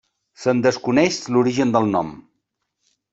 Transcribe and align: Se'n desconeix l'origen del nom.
Se'n 0.43 0.61
desconeix 0.67 1.19
l'origen 1.35 1.75
del 1.75 1.91
nom. 1.97 2.09